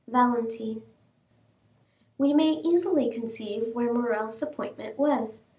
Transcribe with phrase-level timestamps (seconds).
[0.07, 0.81] Valentine
[2.17, 5.43] We may easily conceive where Morrel's appointment was.